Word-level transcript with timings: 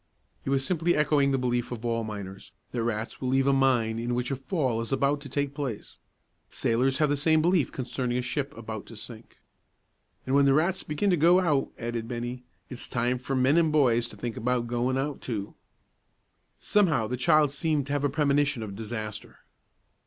He 0.43 0.49
was 0.49 0.65
simply 0.65 0.95
echoing 0.95 1.29
the 1.31 1.37
belief 1.37 1.71
of 1.71 1.85
all 1.85 2.03
miners, 2.03 2.53
that 2.71 2.81
rats 2.81 3.21
will 3.21 3.29
leave 3.29 3.45
a 3.45 3.53
mine 3.53 3.99
in 3.99 4.15
which 4.15 4.31
a 4.31 4.35
fall 4.35 4.81
is 4.81 4.91
about 4.91 5.21
to 5.21 5.29
take 5.29 5.53
place. 5.53 5.99
Sailors 6.49 6.97
have 6.97 7.09
the 7.09 7.15
same 7.15 7.39
belief 7.39 7.71
concerning 7.71 8.17
a 8.17 8.21
ship 8.23 8.51
about 8.57 8.87
to 8.87 8.95
sink. 8.95 9.37
"An' 10.25 10.33
when 10.33 10.45
the 10.45 10.55
rats 10.55 10.81
begin 10.81 11.11
to 11.11 11.17
go 11.17 11.39
out," 11.39 11.71
added 11.77 12.07
Bennie, 12.07 12.43
"it's 12.67 12.89
time 12.89 13.19
for 13.19 13.35
men 13.35 13.59
an' 13.59 13.69
boys 13.69 14.07
to 14.07 14.17
think 14.17 14.35
about 14.37 14.65
goin' 14.65 14.97
out 14.97 15.21
too." 15.21 15.53
Somehow, 16.59 17.05
the 17.05 17.15
child 17.15 17.51
seemed 17.51 17.85
to 17.85 17.91
have 17.91 18.03
a 18.03 18.09
premonition 18.09 18.63
of 18.63 18.75
disaster. 18.75 19.41